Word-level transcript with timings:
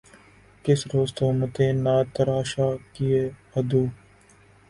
کس 0.65 0.79
روز 0.91 1.09
تہمتیں 1.17 1.73
نہ 1.83 1.95
تراشا 2.13 2.67
کیے 2.93 3.21
عدو 3.57 3.83